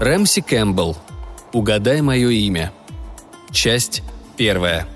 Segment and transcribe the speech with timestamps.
[0.00, 0.96] Рэмси Кэмпбелл.
[1.52, 2.72] Угадай мое имя.
[3.50, 4.02] Часть
[4.38, 4.88] первая.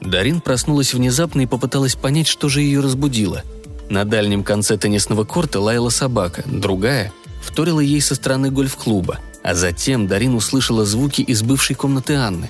[0.00, 3.42] Дарин проснулась внезапно и попыталась понять, что же ее разбудило.
[3.90, 7.12] На дальнем конце теннисного корта лаяла собака, другая
[7.42, 12.48] вторила ей со стороны гольф-клуба, а затем Дарин услышала звуки из бывшей комнаты Анны.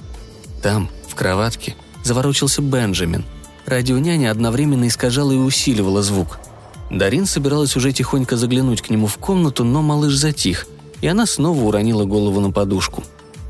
[0.62, 1.74] Там, в кроватке,
[2.04, 3.24] заворочился Бенджамин.
[3.66, 6.38] Радионяня одновременно искажала и усиливала звук.
[6.90, 10.66] Дарин собиралась уже тихонько заглянуть к нему в комнату, но малыш затих,
[11.00, 13.02] и она снова уронила голову на подушку.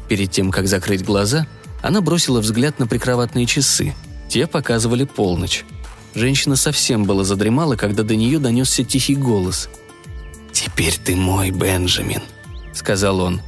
[0.08, 1.46] Перед тем, как закрыть глаза,
[1.82, 3.94] она бросила взгляд на прикроватные часы.
[4.28, 5.64] Те показывали полночь.
[6.14, 9.68] Женщина совсем была задремала, когда до нее донесся тихий голос.
[10.52, 12.22] «Теперь ты мой, Бенджамин»,—
[12.72, 13.42] сказал он.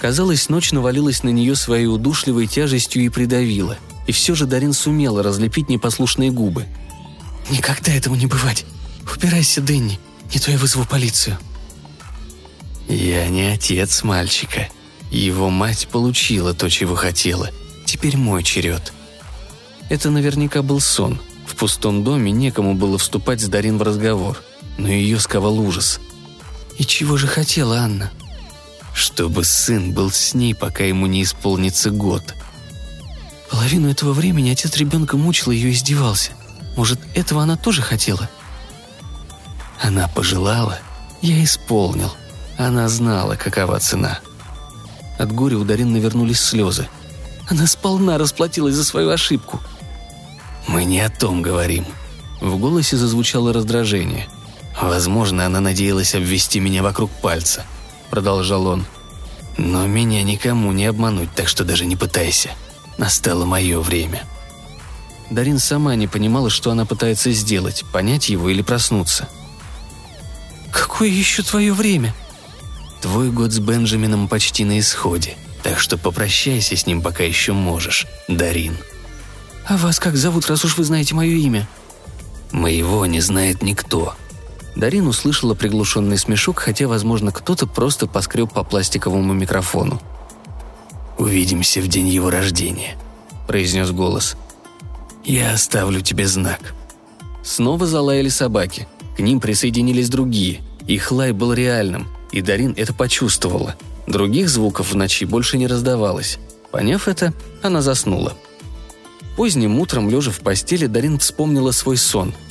[0.00, 3.76] Казалось, ночь навалилась на нее своей удушливой тяжестью и придавила.
[4.06, 6.66] И все же Дарин сумела разлепить непослушные губы.
[7.50, 8.64] «Никогда этому не бывать.
[9.10, 9.98] Убирайся, Дэнни,
[10.32, 11.38] не то я вызову полицию».
[12.88, 14.68] «Я не отец мальчика.
[15.10, 17.50] Его мать получила то, чего хотела.
[17.86, 18.92] Теперь мой черед».
[19.88, 21.20] Это наверняка был сон.
[21.46, 24.42] В пустом доме некому было вступать с Дарин в разговор.
[24.78, 26.00] Но ее сковал ужас–
[26.78, 28.10] «И чего же хотела Анна?»
[28.94, 32.34] «Чтобы сын был с ней, пока ему не исполнится год».
[33.50, 36.32] Половину этого времени отец ребенка мучил ее и издевался.
[36.76, 38.30] Может, этого она тоже хотела?
[39.82, 40.78] Она пожелала,
[41.20, 42.12] я исполнил.
[42.58, 44.20] Она знала, какова цена.
[45.18, 46.88] От горя у Дарин навернулись слезы.
[47.48, 49.60] Она сполна расплатилась за свою ошибку.
[50.68, 51.84] «Мы не о том говорим».
[52.40, 54.28] В голосе зазвучало раздражение–
[54.80, 57.64] Возможно, она надеялась обвести меня вокруг пальца,
[58.10, 58.86] продолжал он.
[59.58, 62.50] Но меня никому не обмануть, так что даже не пытайся.
[62.96, 64.24] Настало мое время.
[65.30, 69.28] Дарин сама не понимала, что она пытается сделать, понять его или проснуться.
[70.72, 72.14] «Какое еще твое время?»
[73.00, 78.06] «Твой год с Бенджамином почти на исходе, так что попрощайся с ним, пока еще можешь,
[78.26, 78.76] Дарин».
[79.68, 81.68] «А вас как зовут, раз уж вы знаете мое имя?»
[82.50, 84.14] «Моего не знает никто»,
[84.74, 90.00] Дарин услышала приглушенный смешок, хотя, возможно, кто-то просто поскреб по пластиковому микрофону.
[91.18, 92.96] «Увидимся в день его рождения»,–
[93.46, 94.36] произнес голос.
[95.24, 96.74] «Я оставлю тебе знак».
[97.44, 98.88] Снова залаяли собаки.
[99.16, 100.60] К ним присоединились другие.
[100.86, 103.76] Их лай был реальным, и Дарин это почувствовала.
[104.06, 106.38] Других звуков в ночи больше не раздавалось.
[106.70, 108.36] Поняв это, она заснула.
[109.36, 112.34] Поздним утром, лежа в постели, Дарин вспомнила свой сон–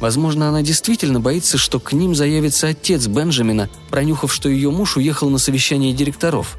[0.00, 5.30] Возможно, она действительно боится, что к ним заявится отец Бенджамина, пронюхав, что ее муж уехал
[5.30, 6.58] на совещание директоров.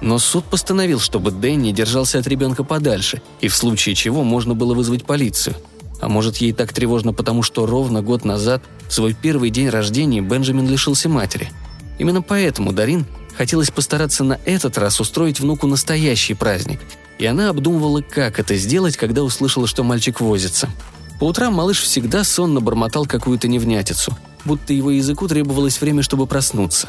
[0.00, 4.74] Но суд постановил, чтобы Дэнни держался от ребенка подальше, и в случае чего можно было
[4.74, 5.54] вызвать полицию.
[6.02, 10.20] А может, ей так тревожно, потому что ровно год назад, в свой первый день рождения,
[10.20, 11.50] Бенджамин лишился матери.
[11.98, 13.06] Именно поэтому Дарин
[13.38, 16.80] хотелось постараться на этот раз устроить внуку настоящий праздник,
[17.18, 20.68] и она обдумывала, как это сделать, когда услышала, что мальчик возится–
[21.22, 26.88] по утрам малыш всегда сонно бормотал какую-то невнятицу, будто его языку требовалось время, чтобы проснуться.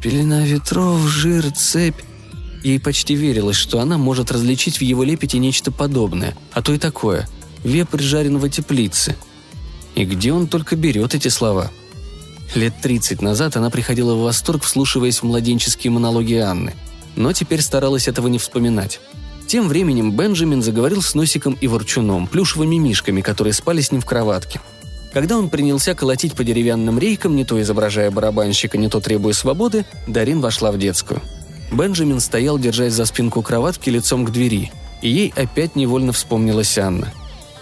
[0.00, 2.00] Пелена ветров, жир, цепь.
[2.62, 6.78] Ей почти верилось, что она может различить в его лепете нечто подобное, а то и
[6.78, 7.28] такое–
[7.64, 9.16] вепрь жареного теплицы.
[9.94, 11.70] И где он только берет эти слова?
[12.54, 16.74] Лет 30 назад она приходила в восторг, вслушиваясь в младенческие монологи Анны,
[17.16, 19.00] но теперь старалась этого не вспоминать.
[19.46, 24.06] Тем временем Бенджамин заговорил с Носиком и Ворчуном, плюшевыми мишками, которые спали с ним в
[24.06, 24.60] кроватке.
[25.12, 29.84] Когда он принялся колотить по деревянным рейкам, не то изображая барабанщика, не то требуя свободы,
[30.08, 31.20] Дарин вошла в детскую.
[31.70, 37.12] Бенджамин стоял, держась за спинку кроватки лицом к двери, и ей опять невольно вспомнилась Анна.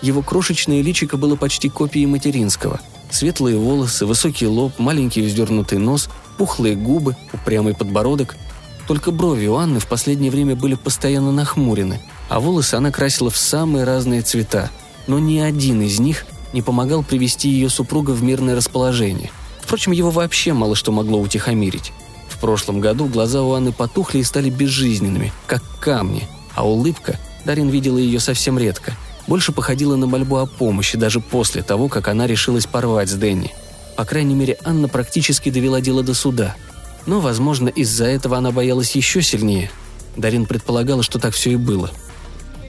[0.03, 2.81] Его крошечное личико было почти копией материнского.
[3.11, 8.37] Светлые волосы, высокий лоб, маленький вздернутый нос, пухлые губы, упрямый подбородок–
[8.87, 13.37] только брови у Анны в последнее время были постоянно нахмурены, а волосы она красила в
[13.37, 14.71] самые разные цвета.
[15.07, 19.31] Но ни один из них не помогал привести ее супруга в мирное расположение.
[19.61, 21.93] Впрочем, его вообще мало что могло утихомирить.
[22.29, 27.69] В прошлом году глаза у Анны потухли и стали безжизненными, как камни, а улыбка, Дарин
[27.69, 28.97] видела ее совсем редко,
[29.27, 33.53] больше походила на мольбу о помощи даже после того, как она решилась порвать с Дэнни.
[33.97, 36.57] По крайней мере, Анна практически довела дело до суда–
[37.07, 39.71] но, возможно, из-за этого она боялась еще сильнее.
[40.17, 41.91] Дарин предполагала, что так все и было.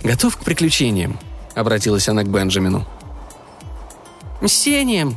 [0.03, 1.19] «Готов к приключениям?»–
[1.55, 2.87] обратилась она к Бенджамину.
[4.41, 5.15] «Мстением!»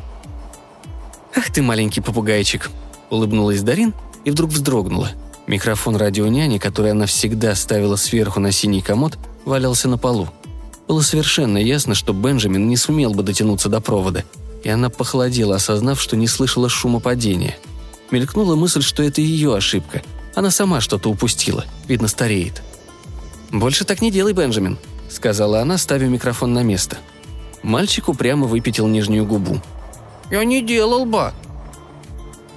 [1.34, 2.70] «Ах ты, маленький попугайчик!»–
[3.10, 3.94] улыбнулась Дарин
[4.24, 5.10] и вдруг вздрогнула.
[5.46, 10.28] Микрофон радионяни, который она всегда ставила сверху на синий комод, валялся на полу.
[10.88, 14.24] Было совершенно ясно, что Бенджамин не сумел бы дотянуться до провода,
[14.62, 17.58] и она похолодела, осознав, что не слышала шума падения.
[18.10, 20.02] Мелькнула мысль, что это ее ошибка.
[20.34, 21.64] Она сама что-то упустила.
[21.88, 22.62] Видно, стареет.
[23.50, 24.78] «Больше так не делай, Бенджамин»,—
[25.08, 26.98] сказала она, ставя микрофон на место.
[27.62, 29.60] Мальчик упрямо выпятил нижнюю губу.
[30.30, 31.32] «Я не делал бы».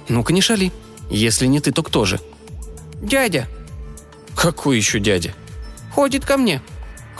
[0.08, 0.72] «Ну-ка не шали.
[1.10, 2.20] Если не ты, то кто же?»
[3.00, 3.48] «Дядя».
[4.36, 5.34] «Какой еще дядя?»
[5.94, 6.60] «Ходит ко мне».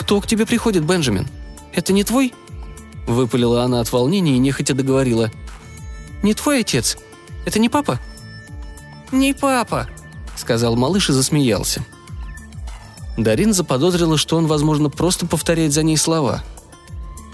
[0.00, 1.28] «Кто к тебе приходит, Бенджамин?
[1.74, 2.32] Это не твой?»
[3.06, 5.30] Выпалила она от волнения и нехотя договорила.
[6.22, 6.96] «Не твой отец?
[7.44, 8.00] Это не папа?»
[9.12, 9.88] «Не папа»,—
[10.36, 11.84] сказал малыш и засмеялся.
[13.18, 16.42] Дарин заподозрила, что он, возможно, просто повторяет за ней слова.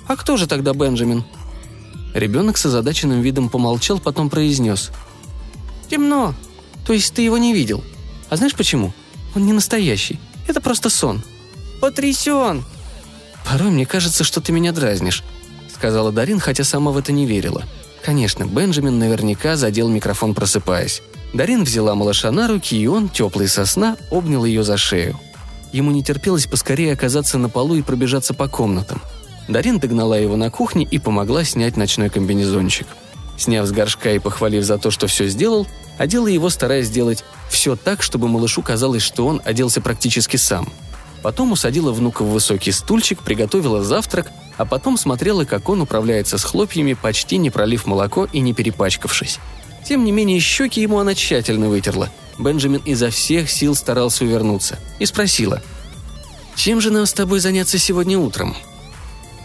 [0.09, 1.25] «А кто же тогда Бенджамин?»
[2.15, 4.91] Ребенок с озадаченным видом помолчал, потом произнес.
[5.89, 6.35] «Темно.
[6.85, 7.85] То есть ты его не видел.
[8.29, 8.93] А знаешь почему?
[9.37, 10.19] Он не настоящий.
[10.49, 11.23] Это просто сон».
[11.81, 12.65] «Потрясен!»
[13.45, 15.23] «Порой мне кажется, что ты меня дразнишь»,—
[15.75, 17.65] сказала Дарин, хотя сама в это не верила.
[18.05, 21.03] Конечно, Бенджамин наверняка задел микрофон, просыпаясь.
[21.33, 25.19] Дарин взяла малыша на руки, и он, теплый сосна, обнял ее за шею.
[25.73, 29.03] Ему не терпелось поскорее оказаться на полу и пробежаться по комнатам.
[29.49, 32.87] Дарин догнала его на кухне и помогла снять ночной комбинезончик.
[33.37, 35.67] Сняв с горшка и похвалив за то, что все сделал,
[35.99, 40.69] одела его, стараясь сделать все так, чтобы малышу казалось, что он оделся практически сам.
[41.27, 46.45] Потом усадила внука в высокий стульчик, приготовила завтрак, а потом смотрела, как он управляется с
[46.45, 49.41] хлопьями, почти не пролив молоко и не перепачкавшись.
[49.85, 52.11] Тем не менее, щеки ему она тщательно вытерла.
[52.39, 54.79] Бенджамин изо всех сил старался увернуться.
[55.01, 55.61] И спросила.
[56.55, 58.55] «Чем же нам с тобой заняться сегодня утром?»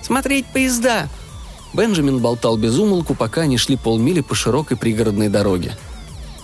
[0.03, 1.09] «Смотреть поезда»,
[1.73, 5.75] Бенджамин болтал без умолку, пока они шли полмили по широкой пригородной дороге.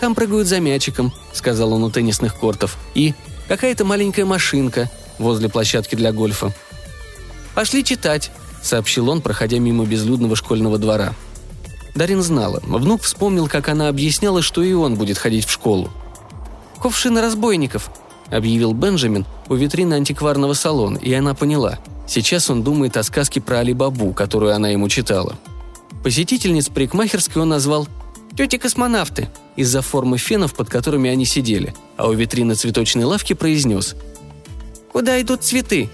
[0.00, 3.14] «Там прыгают за мячиком»,— сказал он у теннисных кортов, и
[3.46, 6.52] «какая-то маленькая машинка возле площадки для гольфа».
[7.54, 8.30] «Пошли читать»,—
[8.62, 11.14] сообщил он, проходя мимо безлюдного школьного двора.
[11.94, 12.60] Дарин знала.
[12.64, 15.90] Внук вспомнил, как она объясняла, что и он будет ходить в школу.
[16.78, 17.90] «Кувшины разбойников»,—
[18.30, 21.78] объявил Бенджамин у витрины антикварного салона, и она поняла.
[22.06, 25.36] Сейчас он думает о сказке про Али-Бабу, которую она ему читала.
[26.02, 27.88] Посетительниц парикмахерской он назвал
[28.36, 33.96] «тети-космонавты» из-за формы фенов, под которыми они сидели, а у витрины цветочной лавки произнес
[34.92, 35.90] «Куда идут цветы?»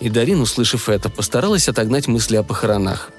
[0.00, 3.10] И Дарин, услышав это, постаралась отогнать мысли о похоронах.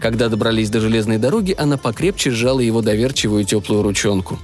[0.00, 4.38] Когда добрались до железной дороги, она покрепче сжала его доверчивую теплую ручонку.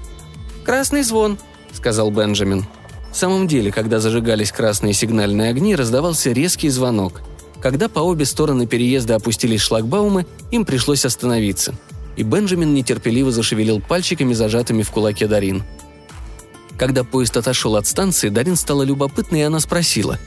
[0.65, 1.39] «Красный звон»,—
[1.73, 2.67] сказал Бенджамин.
[3.13, 7.21] В самом деле, когда зажигались красные сигнальные огни, раздавался резкий звонок.
[7.61, 11.75] Когда по обе стороны переезда опустились шлагбаумы, им пришлось остановиться.
[12.17, 15.63] И Бенджамин нетерпеливо зашевелил пальчиками, зажатыми в кулаке Дарин.
[16.79, 20.19] Когда поезд отошел от станции, Дарин стала любопытной, и она спросила,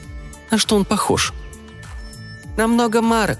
[0.50, 1.32] «На что он похож?»
[2.56, 3.38] «Намного марок»,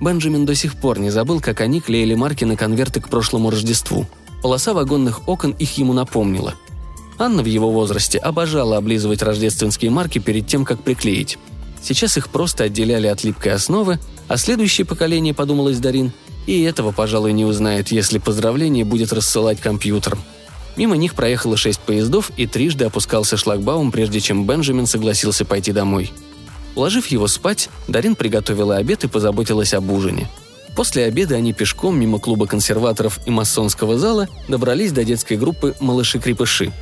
[0.00, 4.06] Бенджамин до сих пор не забыл, как они клеили марки на конверты к прошлому Рождеству.
[4.42, 6.54] Полоса вагонных окон их ему напомнила.
[7.18, 11.36] Анна в его возрасте обожала облизывать рождественские марки перед тем, как приклеить.
[11.82, 16.12] Сейчас их просто отделяли от липкой основы, а следующее поколение, подумалось Дарин,
[16.46, 20.20] и этого, пожалуй, не узнает, если поздравление будет рассылать компьютером.
[20.80, 26.10] Мимо них проехало шесть поездов, и трижды опускался шлагбаум, прежде чем Бенджамин согласился пойти домой.
[26.74, 30.30] Уложив его спать, Дарин приготовила обед и позаботилась об ужине.
[30.74, 36.72] После обеда они пешком мимо клуба консерваторов и масонского зала добрались до детской группы «Малыши-крепыши».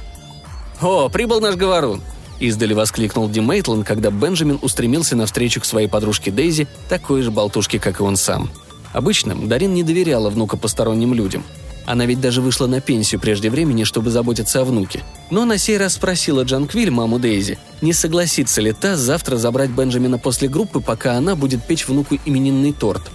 [0.80, 2.00] «О, прибыл наш говорун!»–
[2.38, 7.80] издали воскликнул Ди Мейтланд, когда Бенджамин устремился навстречу к своей подружке Дейзи, такой же болтушке,
[7.80, 8.48] как и он сам.
[8.92, 11.42] Обычно Дарин не доверяла внука посторонним людям–
[11.88, 15.02] она ведь даже вышла на пенсию прежде времени, чтобы заботиться о внуке.
[15.30, 20.18] Но на сей раз спросила Джанквиль, маму Дейзи, не согласится ли та завтра забрать Бенджамина
[20.18, 23.10] после группы, пока она будет печь внуку именинный торт.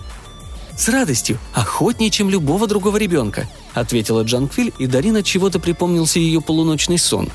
[0.76, 6.98] «С радостью, охотнее, чем любого другого ребенка»,— ответила Джанквиль, и Дарина чего-то припомнился ее полуночный
[6.98, 7.30] сон.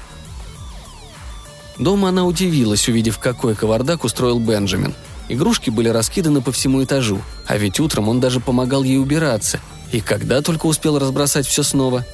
[1.78, 4.92] Дома она удивилась, увидев, какой кавардак устроил Бенджамин.
[5.28, 9.60] Игрушки были раскиданы по всему этажу, а ведь утром он даже помогал ей убираться—
[9.92, 12.04] и когда только успел разбросать все снова?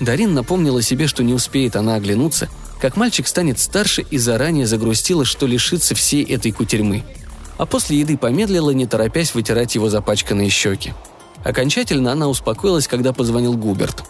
[0.00, 2.48] Дарин напомнила себе, что не успеет она оглянуться,
[2.80, 7.04] как мальчик станет старше и заранее загрустила, что лишится всей этой кутерьмы.
[7.58, 10.94] А после еды помедлила, не торопясь вытирать его запачканные щеки.
[11.44, 14.04] Окончательно она успокоилась, когда позвонил Губерт.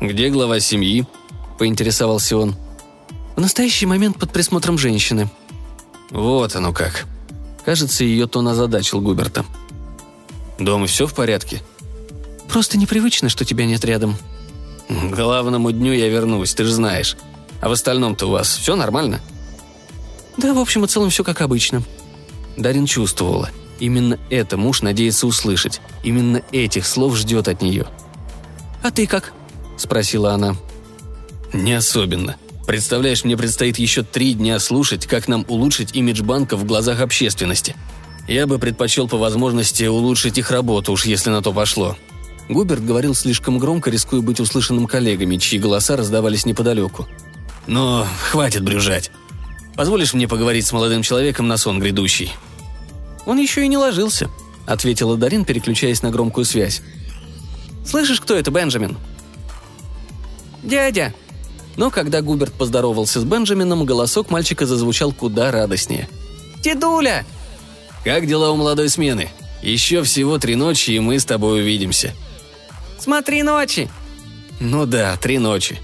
[0.00, 1.06] «Где глава семьи?»–
[1.58, 2.56] поинтересовался он.
[3.36, 5.28] «В настоящий момент под присмотром женщины».
[6.10, 7.06] «Вот оно как».
[7.64, 9.44] Кажется, ее тон озадачил Губерта.
[10.58, 11.62] «Дома все в порядке?»
[12.52, 14.16] Просто непривычно, что тебя нет рядом».
[14.88, 17.16] «К главному дню я вернусь, ты же знаешь.
[17.62, 19.20] А в остальном-то у вас все нормально?»
[20.36, 21.82] «Да, в общем и целом все как обычно».
[22.58, 23.48] Дарин чувствовала.
[23.80, 25.80] Именно это муж надеется услышать.
[26.04, 27.86] Именно этих слов ждет от нее.
[28.82, 29.32] «А ты как?»–
[29.78, 30.54] спросила она.
[31.54, 32.36] «Не особенно.
[32.66, 37.74] Представляешь, мне предстоит еще три дня слушать, как нам улучшить имидж банка в глазах общественности.
[38.28, 41.96] Я бы предпочел по возможности улучшить их работу, уж если на то пошло».
[42.48, 47.08] Губерт говорил слишком громко, рискуя быть услышанным коллегами, чьи голоса раздавались неподалеку.
[47.66, 49.10] «Но хватит брюжать.
[49.76, 52.32] Позволишь мне поговорить с молодым человеком на сон грядущий?»
[53.26, 54.28] «Он еще и не ложился»,—
[54.66, 56.82] ответила Дарин, переключаясь на громкую связь.
[57.86, 58.96] «Слышишь, кто это, Бенджамин?»
[60.62, 61.14] «Дядя!»
[61.76, 66.08] Но когда Губерт поздоровался с Бенджамином, голосок мальчика зазвучал куда радостнее.
[66.62, 67.24] «Дедуля!»
[68.04, 69.30] «Как дела у молодой смены?
[69.62, 72.12] Еще всего три ночи, и мы с тобой увидимся».
[72.98, 73.88] «Смотри ночи!»
[74.60, 75.80] «Ну да, три ночи.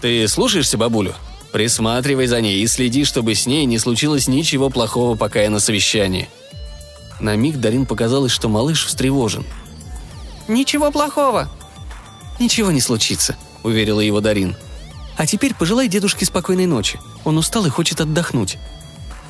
[0.00, 1.14] Ты слушаешься бабулю?
[1.52, 5.60] Присматривай за ней и следи, чтобы с ней не случилось ничего плохого, пока я на
[5.60, 6.28] совещании».
[7.20, 9.44] На миг Дарин показалось, что малыш встревожен.
[10.48, 11.48] «Ничего плохого».
[12.40, 14.56] «Ничего не случится»,— уверила его Дарин.
[15.16, 16.98] «А теперь пожелай дедушке спокойной ночи.
[17.24, 18.58] Он устал и хочет отдохнуть».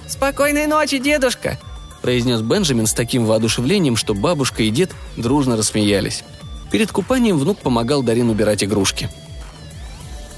[0.09, 1.59] «Спокойной ночи, дедушка!»–
[2.03, 6.25] произнес Бенджамин с таким воодушевлением, что бабушка и дед дружно рассмеялись.
[6.71, 9.09] Перед купанием внук помогал Дарин убирать игрушки.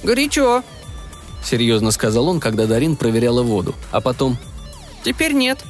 [0.02, 0.62] «Горячо»,–
[1.44, 4.36] серьезно сказал он, когда Дарин проверяла воду, а потом
[5.04, 5.64] «Теперь нет».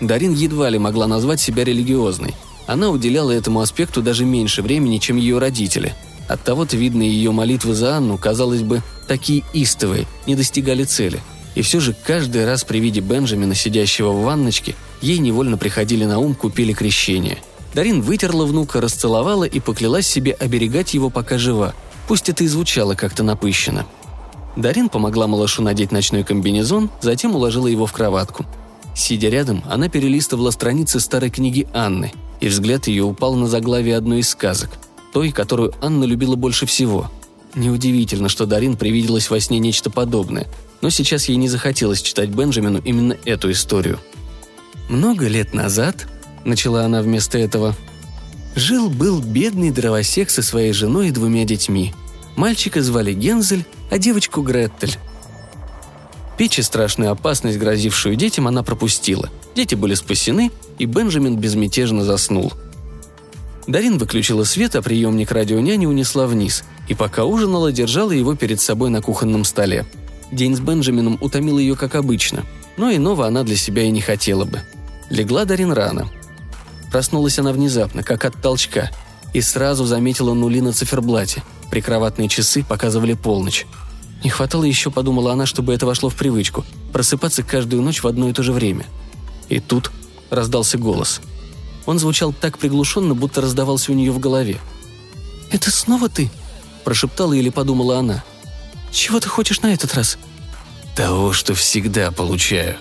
[0.00, 2.34] Дарин едва ли могла назвать себя религиозной.
[2.66, 5.94] Она уделяла этому аспекту даже меньше времени, чем ее родители.
[6.28, 11.20] Оттого-то, видно, ее молитвы за Анну, казалось бы, такие истовые, не достигали цели.
[11.54, 16.18] И все же каждый раз при виде Бенджамина, сидящего в ванночке, ей невольно приходили на
[16.18, 17.38] ум купили крещение.
[17.74, 21.74] Дарин вытерла внука, расцеловала и поклялась себе оберегать его, пока жива.
[22.08, 23.86] Пусть это и звучало как-то напыщенно.
[24.56, 28.46] Дарин помогла малышу надеть ночной комбинезон, затем уложила его в кроватку.
[28.94, 34.20] Сидя рядом, она перелистывала страницы старой книги Анны, и взгляд ее упал на заглавие одной
[34.20, 34.70] из сказок,
[35.16, 37.10] той, которую Анна любила больше всего.
[37.54, 40.46] Неудивительно, что Дарин привиделось во сне нечто подобное,
[40.82, 43.98] но сейчас ей не захотелось читать Бенджамину именно эту историю.
[44.90, 46.06] «Много лет назад»,—
[46.44, 47.74] начала она вместо этого,—
[48.56, 51.94] «жил-был бедный дровосек со своей женой и двумя детьми.
[52.36, 54.98] Мальчика звали Гензель, а девочку Греттель.
[56.36, 59.30] Печь и страшную опасность, грозившую детям, она пропустила.
[59.54, 62.52] Дети были спасены, и Бенджамин безмятежно заснул.
[63.66, 68.90] Дарин выключила свет, а приемник радионяни унесла вниз, и пока ужинала, держала его перед собой
[68.90, 69.84] на кухонном столе.
[70.30, 72.44] День с Бенджамином утомил ее, как обычно,
[72.76, 74.60] но иного она для себя и не хотела бы.
[75.10, 76.08] Легла Дарин рано.
[76.90, 78.90] Проснулась она внезапно, как от толчка,
[79.34, 81.42] и сразу заметила нули на циферблате.
[81.70, 83.66] Прикроватные часы показывали полночь.
[84.22, 88.28] Не хватало еще, подумала она, чтобы это вошло в привычку, просыпаться каждую ночь в одно
[88.28, 88.86] и то же время.
[89.48, 89.90] И тут
[90.30, 91.20] раздался голос.
[91.86, 94.58] Он звучал так приглушенно, будто раздавался у нее в голове.
[95.50, 96.30] «Это снова ты?»–
[96.84, 98.24] прошептала или подумала она.
[98.90, 100.18] «Чего ты хочешь на этот раз?»
[100.96, 102.76] «Того, что всегда получаю».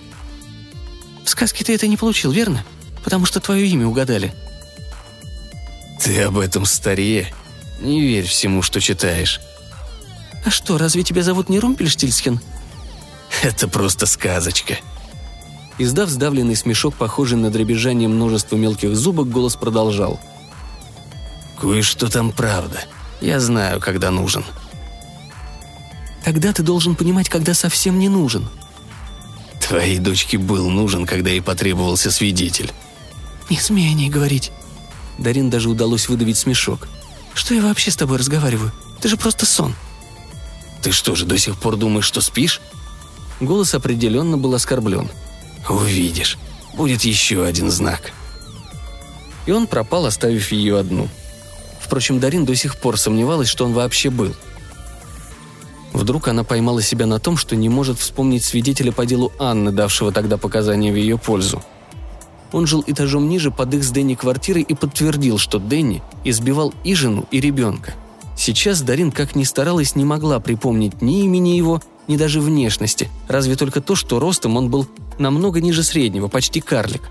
[1.24, 2.65] «В сказке ты это не получил, верно?
[3.03, 4.33] Потому что твое имя угадали».
[6.01, 7.33] «Ты об этом старее.
[7.79, 9.39] Не верь всему, что читаешь.
[10.45, 12.39] «А что, разве тебя зовут не Румпельштильсхен?»
[13.41, 14.77] «Это просто сказочка».
[15.77, 20.20] Издав сдавленный смешок, похожий на дребезжание множества мелких зубок, голос продолжал.
[21.60, 22.79] «Кое-что там правда.
[23.20, 24.46] Я знаю, когда нужен».
[26.24, 28.48] «Тогда ты должен понимать, когда совсем не нужен».
[29.60, 32.72] «Твоей дочке был нужен, когда ей потребовался свидетель».
[33.50, 34.51] «Не смей о ней говорить».
[35.17, 36.88] Дарин даже удалось выдавить смешок.
[37.34, 38.72] «Что я вообще с тобой разговариваю?
[39.01, 39.75] Ты же просто сон».
[40.82, 42.62] «Ты что же, до сих пор думаешь, что спишь?»
[43.39, 45.10] Голос определенно был оскорблен.
[45.69, 46.38] «Увидишь.
[46.75, 48.12] Будет еще один знак».
[49.45, 51.07] И он пропал, оставив ее одну.
[51.79, 54.34] Впрочем, Дарин до сих пор сомневалась, что он вообще был.
[55.93, 60.12] Вдруг она поймала себя на том, что не может вспомнить свидетеля по делу Анны, давшего
[60.12, 61.63] тогда показания в ее пользу.
[62.51, 66.95] Он жил этажом ниже под их с Дэнни квартирой и подтвердил, что Дэнни избивал и
[66.95, 67.93] жену, и ребенка–
[68.36, 73.55] Сейчас Дарин, как ни старалась, не могла припомнить ни имени его, ни даже внешности, разве
[73.55, 77.01] только то, что ростом он был намного ниже среднего, почти карлик.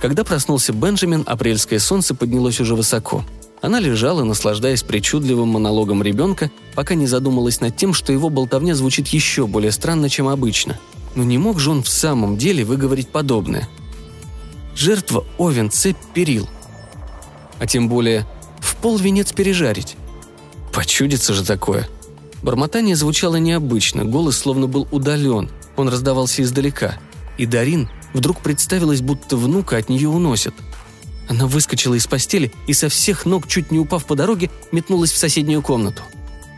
[0.00, 3.24] Когда проснулся Бенджамин, апрельское солнце поднялось уже высоко.
[3.62, 9.08] Она лежала, наслаждаясь причудливым монологом ребенка, пока не задумалась над тем, что его болтовня звучит
[9.08, 10.78] еще более странно, чем обычно.
[11.14, 13.68] Но не мог же он в самом деле выговорить подобное.
[14.76, 16.46] Жертва овен, цепь, перил.
[17.58, 18.26] А тем более
[18.60, 19.96] в пол венец пережарить.
[20.72, 21.88] Почудится же такое.
[22.46, 26.96] Бормотание звучало необычно, голос словно был удален, он раздавался издалека.
[27.38, 30.54] И Дарин вдруг представилось, будто внука от нее уносят.
[31.28, 35.16] Она выскочила из постели и со всех ног, чуть не упав по дороге, метнулась в
[35.16, 36.02] соседнюю комнату.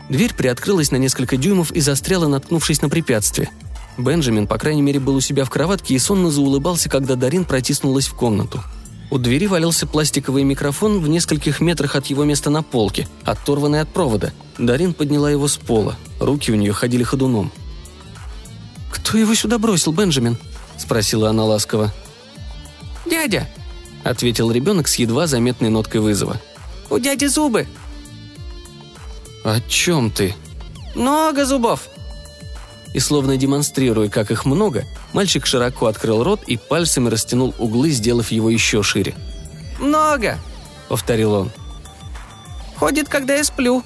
[0.09, 3.49] Дверь приоткрылась на несколько дюймов и застряла, наткнувшись на препятствие.
[3.97, 8.05] Бенджамин, по крайней мере, был у себя в кроватке и сонно заулыбался, когда Дарин протиснулась
[8.05, 8.63] в комнату.
[9.11, 13.89] У двери валялся пластиковый микрофон в нескольких метрах от его места на полке, оторванный от
[13.89, 14.31] провода.
[14.59, 15.95] Дарин подняла его с пола.
[16.19, 17.51] Руки у нее ходили ходуном.
[18.91, 20.37] «Кто его сюда бросил, Бенджамин?»–
[20.77, 21.91] спросила она ласково.
[23.09, 23.49] «Дядя!»–
[24.03, 26.39] ответил ребенок с едва заметной ноткой вызова.
[26.91, 27.67] «У дяди зубы!»
[29.43, 30.35] «О чем ты?»
[30.93, 31.89] «Много зубов!»
[32.93, 38.31] И словно демонстрируя, как их много, мальчик широко открыл рот и пальцами растянул углы, сделав
[38.31, 39.15] его еще шире.
[39.79, 40.37] «Много!»—
[40.89, 41.51] повторил он.
[42.77, 43.83] «Ходит, когда я сплю».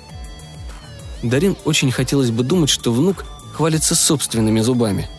[1.22, 5.10] Дарин очень хотелось бы думать, что внук хвалится собственными зубами.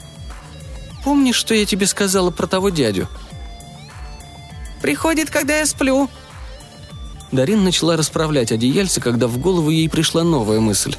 [1.04, 3.08] «Помнишь, что я тебе сказала про того дядю?»
[4.82, 6.10] «Приходит, когда я сплю»,
[7.34, 10.94] Дарин начала расправлять одеяльце, когда в голову ей пришла новая мысль.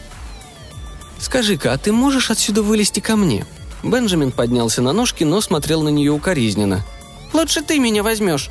[1.18, 3.46] «Скажи-ка, а ты можешь отсюда вылезти ко мне?»
[3.86, 6.84] Бенджамин поднялся на ножки, но смотрел на нее укоризненно.
[7.34, 8.50] «Лучше ты меня возьмешь».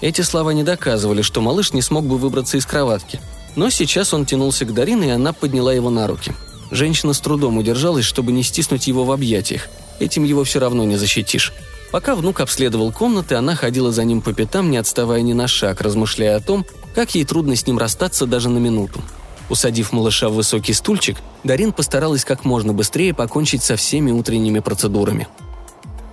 [0.00, 3.20] Эти слова не доказывали, что малыш не смог бы выбраться из кроватки.
[3.54, 6.32] Но сейчас он тянулся к Дарин, и она подняла его на руки.
[6.70, 9.68] Женщина с трудом удержалась, чтобы не стиснуть его в объятиях.
[10.00, 11.52] Этим его все равно не защитишь.
[11.90, 15.82] Пока внук обследовал комнаты, она ходила за ним по пятам, не отставая ни на шаг,
[15.82, 19.02] размышляя о том, как ей трудно с ним расстаться даже на минуту.
[19.52, 25.28] Усадив малыша в высокий стульчик, Дарин постаралась как можно быстрее покончить со всеми утренними процедурами.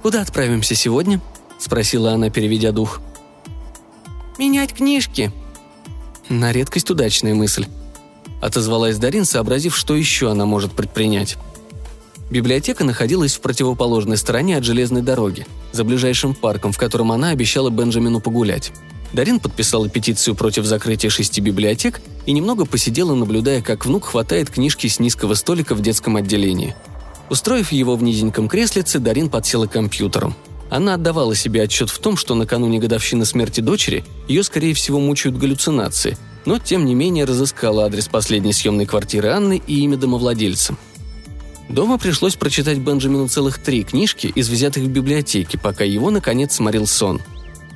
[0.01, 1.22] «Куда отправимся сегодня?»–
[1.58, 3.00] спросила она, переведя дух.
[4.38, 5.31] «Менять книжки».
[6.27, 7.67] На редкость удачная мысль.
[8.41, 11.38] Отозвалась Дарин, сообразив, что еще она может предпринять.
[12.29, 17.69] Библиотека находилась в противоположной стороне от железной дороги, за ближайшим парком, в котором она обещала
[17.69, 18.74] Бенджамину погулять.
[19.13, 24.88] Дарин подписала петицию против закрытия шести библиотек и немного посидела, наблюдая, как внук хватает книжки
[24.88, 26.75] с низкого столика в детском отделении.
[27.29, 30.36] Устроив его в низеньком креслице, Дарин подсела к компьютеру.
[30.70, 35.38] Она отдавала себе отчет в том, что накануне годовщины смерти дочери ее, скорее всего, мучают
[35.38, 40.77] галлюцинации, но, тем не менее, разыскала адрес последней съемной квартиры Анны и имя домовладельца–
[41.70, 46.88] Дома пришлось прочитать Бенджамину целых три книжки из взятых в библиотеке, пока его, наконец, сморил
[46.88, 47.22] сон.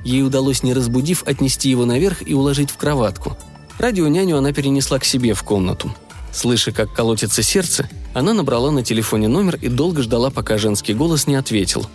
[0.04, 3.36] Ей удалось, не разбудив, отнести его наверх и уложить в кроватку.
[3.78, 5.94] Радионяню она перенесла к себе в комнату.
[6.32, 11.26] Слыша, как колотится сердце, она набрала на телефоне номер и долго ждала, пока женский голос
[11.26, 11.86] не ответил.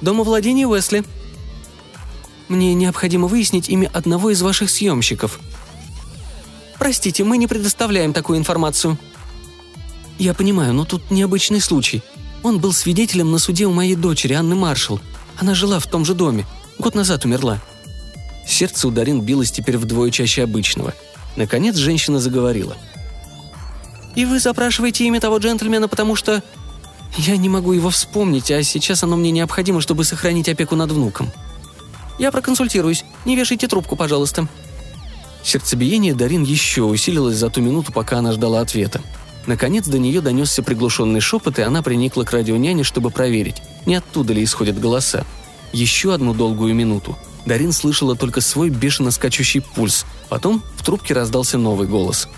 [0.00, 1.04] «Домовладение Уэсли»,
[2.48, 5.38] мне необходимо выяснить имя одного из ваших съемщиков.
[6.78, 8.98] Простите, мы не предоставляем такую информацию.
[10.18, 12.02] «Я понимаю, но тут необычный случай.
[12.42, 15.00] Он был свидетелем на суде у моей дочери, Анны Маршалл.
[15.38, 16.46] Она жила в том же доме.
[16.78, 17.60] Год назад умерла».
[18.46, 20.94] Сердце у Дарин билось теперь вдвое чаще обычного.
[21.36, 22.76] Наконец женщина заговорила.
[24.14, 26.42] «И вы запрашиваете имя того джентльмена, потому что...»
[27.16, 31.30] «Я не могу его вспомнить, а сейчас оно мне необходимо, чтобы сохранить опеку над внуком».
[32.18, 33.04] «Я проконсультируюсь.
[33.24, 34.48] Не вешайте трубку, пожалуйста».
[35.44, 39.00] Сердцебиение Дарин еще усилилось за ту минуту, пока она ждала ответа.
[39.48, 44.34] Наконец до нее донесся приглушенный шепот, и она приникла к радионяне, чтобы проверить, не оттуда
[44.34, 45.24] ли исходят голоса.
[45.72, 47.16] Еще одну долгую минуту.
[47.46, 50.04] Дарин слышала только свой бешено скачущий пульс.
[50.28, 52.28] Потом в трубке раздался новый голос.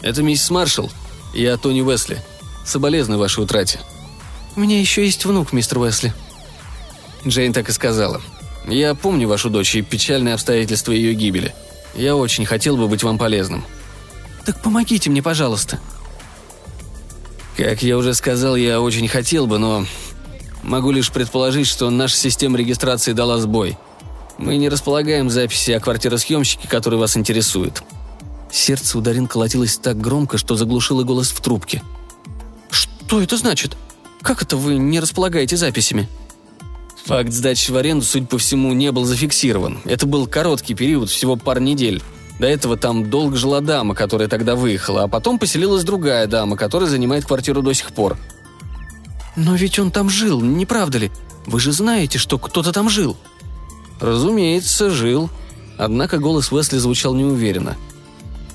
[0.00, 0.92] «Это миссис Маршалл.
[1.34, 2.22] Я Тони Уэсли.
[2.64, 3.80] Соболезную вашей утрате».
[4.54, 6.14] «У меня еще есть внук, мистер Уэсли».
[7.26, 8.22] Джейн так и сказала.
[8.68, 11.52] «Я помню вашу дочь и печальные обстоятельства ее гибели.
[11.96, 13.64] Я очень хотел бы быть вам полезным».
[14.46, 15.80] «Так помогите мне, пожалуйста»,
[17.56, 19.86] как я уже сказал, я очень хотел бы, но
[20.62, 23.76] могу лишь предположить, что наша система регистрации дала сбой.
[24.38, 27.82] Мы не располагаем записи о квартиросъемщике, который вас интересует.
[28.50, 31.82] Сердце у Дарин колотилось так громко, что заглушило голос в трубке.
[32.70, 33.76] «Что это значит?
[34.22, 36.08] Как это вы не располагаете записями?»
[37.04, 39.78] Факт сдачи в аренду, судя по всему, не был зафиксирован.
[39.84, 42.02] Это был короткий период, всего пар недель.
[42.38, 46.88] До этого там долго жила дама, которая тогда выехала, а потом поселилась другая дама, которая
[46.88, 48.16] занимает квартиру до сих пор.
[49.36, 51.12] «Но ведь он там жил, не правда ли?
[51.46, 53.16] Вы же знаете, что кто-то там жил».
[54.00, 55.30] «Разумеется, жил».
[55.76, 57.76] Однако голос Уэсли звучал неуверенно.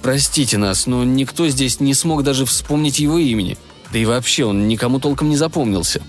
[0.01, 3.57] «Простите нас, но никто здесь не смог даже вспомнить его имени.
[3.91, 6.01] Да и вообще он никому толком не запомнился».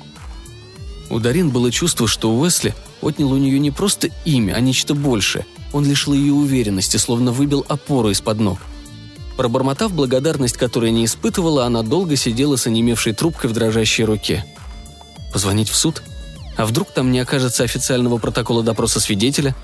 [1.09, 5.46] У Дарин было чувство, что Уэсли отнял у нее не просто имя, а нечто большее–
[5.72, 8.59] он лишил ее уверенности, словно выбил опору из-под ног.
[9.37, 14.44] Пробормотав благодарность, которую не испытывала, она долго сидела с онемевшей трубкой в дрожащей руке.
[15.33, 16.02] Позвонить в суд?
[16.56, 19.54] А вдруг там не окажется официального протокола допроса свидетеля?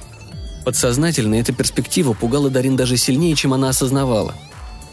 [0.64, 4.34] Подсознательно эта перспектива пугала Дарин даже сильнее, чем она осознавала.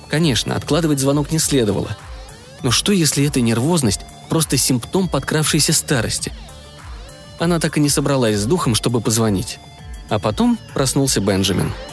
[0.10, 1.95] Конечно, откладывать звонок не следовало.
[2.62, 6.34] Но что, если эта нервозность– просто симптом подкравшейся старости?
[7.39, 9.60] Она так и не собралась с духом, чтобы позвонить.
[10.10, 11.72] А потом проснулся Бенджамин–